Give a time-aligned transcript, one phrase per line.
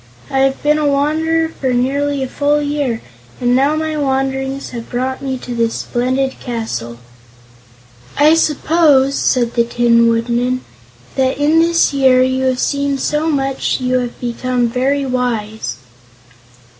[0.31, 3.03] I have been a wanderer for nearly a full year,
[3.39, 6.97] and now my wanderings have brought me to this splendid castle."
[8.17, 10.61] "I suppose," said the Tin Woodman,
[11.17, 15.75] "that in this year you have seen so much that you have become very wise."